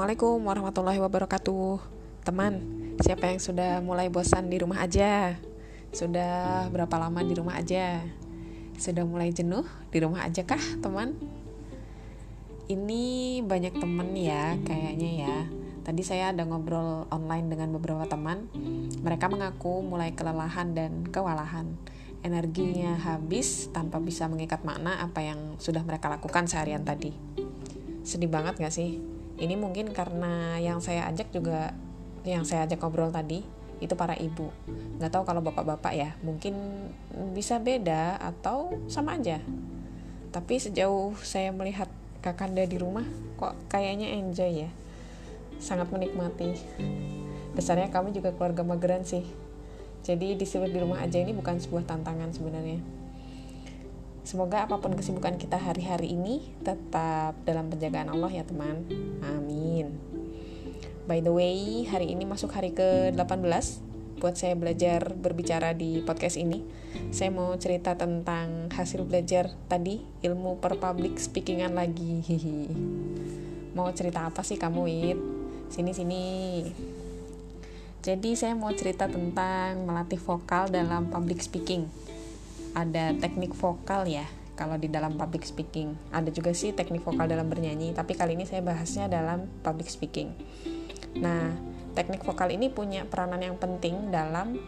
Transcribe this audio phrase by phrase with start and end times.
[0.00, 1.76] Assalamualaikum warahmatullahi wabarakatuh
[2.24, 2.54] Teman,
[3.04, 5.36] siapa yang sudah mulai bosan di rumah aja?
[5.92, 8.00] Sudah berapa lama di rumah aja?
[8.80, 9.60] Sudah mulai jenuh
[9.92, 11.20] di rumah aja kah teman?
[12.64, 13.04] Ini
[13.44, 15.36] banyak temen ya kayaknya ya
[15.84, 18.48] Tadi saya ada ngobrol online dengan beberapa teman
[19.04, 21.76] Mereka mengaku mulai kelelahan dan kewalahan
[22.24, 27.12] Energinya habis tanpa bisa mengikat makna apa yang sudah mereka lakukan seharian tadi
[28.00, 29.19] Sedih banget gak sih?
[29.40, 31.72] Ini mungkin karena yang saya ajak juga
[32.28, 33.40] yang saya ajak ngobrol tadi
[33.80, 34.52] itu para ibu.
[35.00, 36.52] Nggak tahu kalau bapak-bapak ya mungkin
[37.32, 39.40] bisa beda atau sama aja.
[40.30, 41.88] Tapi sejauh saya melihat
[42.20, 43.08] kakanda di rumah
[43.40, 44.70] kok kayaknya enjoy ya.
[45.56, 46.60] Sangat menikmati.
[47.56, 49.24] Dasarnya kami juga keluarga mageran sih.
[50.04, 52.99] Jadi disebut di rumah aja ini bukan sebuah tantangan sebenarnya
[54.30, 58.86] Semoga apa pun kesibukan kita hari-hari ini tetap dalam penjagaan Allah ya teman.
[59.26, 59.90] Amin.
[61.10, 63.18] By the way, hari ini masuk hari ke-18
[64.22, 66.62] buat saya belajar berbicara di podcast ini.
[67.10, 72.22] Saya mau cerita tentang hasil belajar tadi, ilmu per public speakingan lagi.
[73.74, 75.18] mau cerita apa sih kamu, Wit?
[75.74, 76.22] Sini-sini.
[77.98, 81.90] Jadi saya mau cerita tentang melatih vokal dalam public speaking
[82.74, 84.26] ada teknik vokal ya
[84.60, 85.96] kalau di dalam public speaking.
[86.12, 90.36] Ada juga sih teknik vokal dalam bernyanyi, tapi kali ini saya bahasnya dalam public speaking.
[91.16, 91.56] Nah,
[91.96, 94.60] teknik vokal ini punya peranan yang penting dalam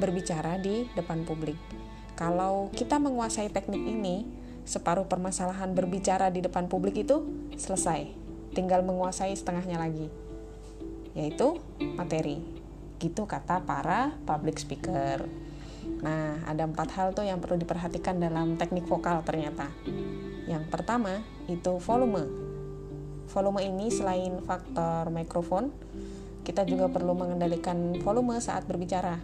[0.00, 1.60] berbicara di depan publik.
[2.16, 4.24] Kalau kita menguasai teknik ini,
[4.64, 7.22] separuh permasalahan berbicara di depan publik itu
[7.54, 8.08] selesai.
[8.56, 10.08] Tinggal menguasai setengahnya lagi,
[11.12, 11.60] yaitu
[12.00, 12.40] materi.
[12.96, 15.28] Gitu kata para public speaker.
[16.02, 19.70] Nah, ada empat hal tuh yang perlu diperhatikan dalam teknik vokal ternyata.
[20.50, 22.26] Yang pertama itu volume.
[23.30, 25.70] Volume ini selain faktor mikrofon,
[26.42, 29.22] kita juga perlu mengendalikan volume saat berbicara.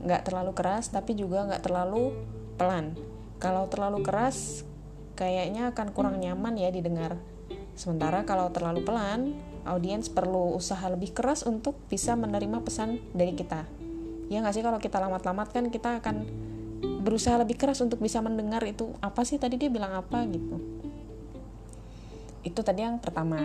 [0.00, 2.16] Nggak terlalu keras, tapi juga nggak terlalu
[2.56, 2.96] pelan.
[3.36, 4.64] Kalau terlalu keras,
[5.14, 7.20] kayaknya akan kurang nyaman ya didengar.
[7.76, 9.36] Sementara kalau terlalu pelan,
[9.68, 13.79] audiens perlu usaha lebih keras untuk bisa menerima pesan dari kita
[14.30, 16.22] ya nggak sih kalau kita lamat-lamat kan kita akan
[17.02, 20.56] berusaha lebih keras untuk bisa mendengar itu apa sih tadi dia bilang apa gitu.
[22.46, 23.42] Itu tadi yang pertama.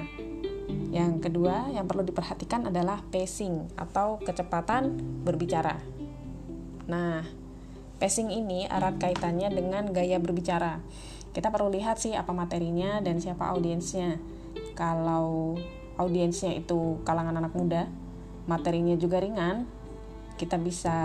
[0.94, 5.82] Yang kedua yang perlu diperhatikan adalah pacing atau kecepatan berbicara.
[6.88, 7.26] Nah
[7.98, 10.80] pacing ini erat kaitannya dengan gaya berbicara.
[11.34, 14.22] Kita perlu lihat sih apa materinya dan siapa audiensnya.
[14.78, 15.60] Kalau
[16.00, 17.90] audiensnya itu kalangan anak muda
[18.46, 19.66] materinya juga ringan
[20.36, 20.96] kita bisa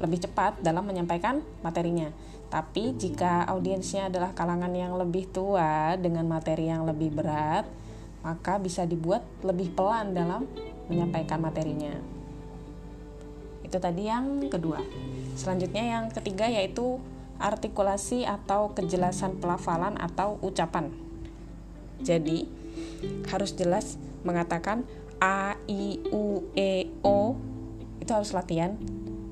[0.00, 2.08] lebih cepat dalam menyampaikan materinya.
[2.50, 7.68] Tapi jika audiensnya adalah kalangan yang lebih tua dengan materi yang lebih berat,
[8.26, 10.50] maka bisa dibuat lebih pelan dalam
[10.90, 11.94] menyampaikan materinya.
[13.62, 14.82] Itu tadi yang kedua.
[15.38, 16.98] Selanjutnya yang ketiga yaitu
[17.38, 20.90] artikulasi atau kejelasan pelafalan atau ucapan.
[22.02, 22.50] Jadi,
[23.30, 24.84] harus jelas mengatakan
[25.22, 27.36] a, i, u, e, o
[28.10, 28.74] itu harus latihan.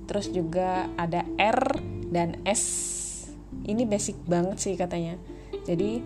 [0.07, 1.83] Terus juga ada R
[2.15, 2.63] dan S.
[3.67, 5.19] Ini basic banget sih katanya.
[5.67, 5.99] Jadi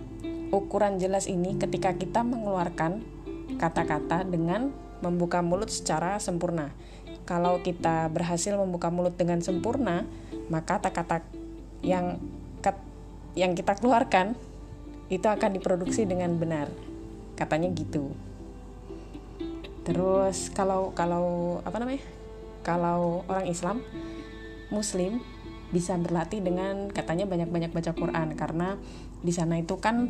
[0.48, 3.04] ukuran jelas ini ketika kita mengeluarkan
[3.60, 4.72] kata-kata dengan
[5.04, 6.72] membuka mulut secara sempurna.
[7.28, 10.08] Kalau kita berhasil membuka mulut dengan sempurna
[10.48, 11.20] maka kata-kata
[11.84, 12.16] yang
[13.32, 14.32] yang kita keluarkan
[15.12, 16.72] itu akan diproduksi dengan benar.
[17.36, 18.16] Katanya gitu.
[19.84, 22.21] Terus kalau kalau apa namanya
[22.62, 23.82] kalau orang Islam
[24.72, 25.20] Muslim
[25.72, 28.28] bisa berlatih dengan katanya banyak-banyak baca Quran.
[28.38, 28.76] Karena
[29.20, 30.08] di sana itu kan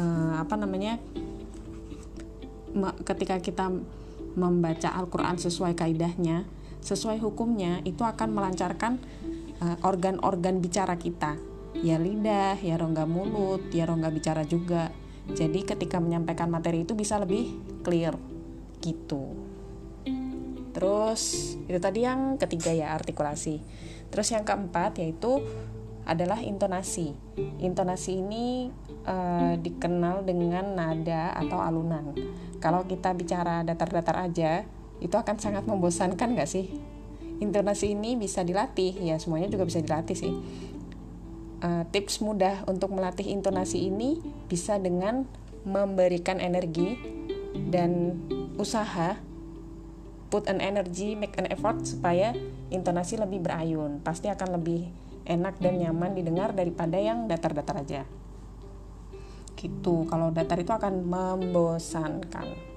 [0.00, 1.00] uh, apa namanya
[3.04, 3.72] ketika kita
[4.38, 6.44] membaca Al-Quran sesuai kaidahnya
[6.78, 9.02] sesuai hukumnya itu akan melancarkan
[9.58, 11.34] eh, organ-organ uh, bicara kita.
[11.74, 14.94] Ya lidah ya rongga mulut ya rongga bicara juga.
[15.26, 17.50] Jadi ketika menyampaikan materi itu bisa lebih
[17.82, 18.14] clear.
[18.78, 19.47] Gitu
[21.08, 23.64] Terus itu tadi yang ketiga ya artikulasi.
[24.12, 25.40] Terus yang keempat yaitu
[26.04, 27.16] adalah intonasi.
[27.64, 28.68] Intonasi ini
[29.08, 32.12] uh, dikenal dengan nada atau alunan.
[32.60, 34.68] Kalau kita bicara datar-datar aja,
[35.00, 36.76] itu akan sangat membosankan gak sih?
[37.40, 40.36] Intonasi ini bisa dilatih, ya semuanya juga bisa dilatih sih.
[41.64, 45.24] Uh, tips mudah untuk melatih intonasi ini bisa dengan
[45.64, 47.00] memberikan energi
[47.72, 48.20] dan
[48.60, 49.16] usaha
[50.28, 52.36] put an energy, make an effort supaya
[52.68, 54.04] intonasi lebih berayun.
[54.04, 54.88] Pasti akan lebih
[55.28, 58.02] enak dan nyaman didengar daripada yang datar-datar aja.
[59.56, 60.06] Gitu.
[60.08, 62.70] Kalau datar itu akan membosankan.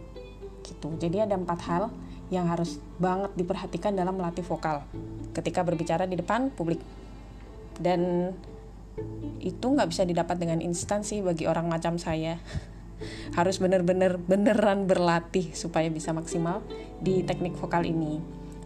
[0.62, 0.94] gitu.
[0.98, 1.84] Jadi ada empat hal
[2.32, 4.88] yang harus banget diperhatikan dalam melatih vokal
[5.36, 6.80] ketika berbicara di depan publik.
[7.76, 8.32] Dan
[9.42, 12.40] itu nggak bisa didapat dengan instan sih bagi orang macam saya.
[13.38, 16.66] harus bener-bener beneran berlatih supaya bisa maksimal
[17.00, 18.22] di teknik vokal ini.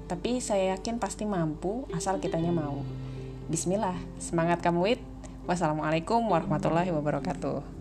[0.06, 2.86] Tapi saya yakin pasti mampu asal kitanya mau.
[3.50, 5.02] Bismillah, semangat kamu Wit.
[5.46, 7.75] Wassalamualaikum warahmatullahi wabarakatuh.